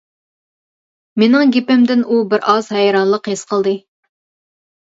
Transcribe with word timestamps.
مېنىڭ 1.23 1.53
گېپىمدىن 1.57 2.01
ئۇ 2.15 2.19
بىر 2.31 2.47
ئاز 2.53 2.71
ھەيرانلىق 2.79 3.33
ھېس 3.33 3.45
قىلدى. 3.53 3.75